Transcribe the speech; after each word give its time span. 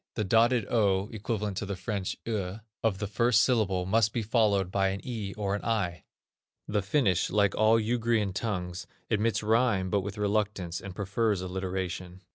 The 0.15 0.23
dotted 0.23 0.65
ö 0.67 1.09
(equivalent 1.13 1.57
to 1.57 1.65
the 1.67 1.75
French 1.75 2.17
eu) 2.25 2.57
of 2.81 2.97
the 2.97 3.05
first 3.05 3.43
syllable 3.43 3.85
must 3.85 4.13
be 4.13 4.23
followed 4.23 4.71
by 4.71 4.87
an 4.87 4.99
e 5.03 5.31
or 5.35 5.53
an 5.53 5.63
i. 5.63 6.05
The 6.67 6.81
Finnish, 6.81 7.29
like 7.29 7.53
all 7.53 7.77
Ugrian 7.79 8.33
tongues, 8.33 8.87
admits 9.11 9.43
rhyme, 9.43 9.91
but 9.91 10.01
with 10.01 10.17
reluctance, 10.17 10.81
and 10.81 10.95
prefers 10.95 11.41
alliteration. 11.41 12.21